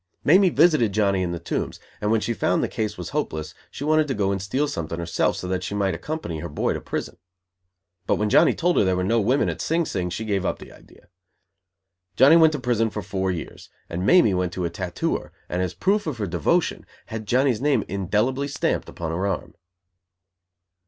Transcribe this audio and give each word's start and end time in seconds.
Mamie 0.23 0.49
visited 0.49 0.93
Johnny 0.93 1.21
in 1.21 1.31
the 1.31 1.37
Tombs, 1.37 1.79
and 2.01 2.09
when 2.09 2.21
she 2.21 2.33
found 2.33 2.63
the 2.63 2.67
case 2.67 2.97
was 2.97 3.09
hopeless 3.09 3.53
she 3.69 3.83
wanted 3.83 4.07
to 4.07 4.15
go 4.15 4.31
and 4.31 4.41
steal 4.41 4.67
something 4.67 4.97
herself 4.97 5.35
so 5.35 5.47
that 5.47 5.61
she 5.63 5.75
might 5.75 5.93
accompany 5.93 6.39
her 6.39 6.49
boy 6.49 6.73
to 6.73 6.81
prison. 6.81 7.17
But 8.07 8.15
when 8.15 8.27
Johnny 8.31 8.55
told 8.55 8.77
her 8.77 8.83
there 8.83 8.95
were 8.95 9.03
no 9.03 9.21
women 9.21 9.47
at 9.47 9.61
Sing 9.61 9.85
Sing 9.85 10.09
she 10.09 10.25
gave 10.25 10.43
up 10.43 10.57
the 10.57 10.71
idea. 10.71 11.09
Johnny 12.15 12.35
went 12.35 12.53
to 12.53 12.59
prison 12.59 12.89
for 12.89 13.03
four 13.03 13.29
years, 13.29 13.69
and 13.91 14.03
Mamie 14.03 14.33
went 14.33 14.53
to 14.53 14.65
a 14.65 14.71
tattooer, 14.71 15.31
and, 15.47 15.61
as 15.61 15.73
a 15.73 15.77
proof 15.77 16.07
of 16.07 16.17
her 16.17 16.25
devotion, 16.25 16.83
had 17.05 17.27
Johnny's 17.27 17.61
name 17.61 17.83
indelibly 17.87 18.47
stamped 18.47 18.89
upon 18.89 19.11
her 19.11 19.27
arm. 19.27 19.53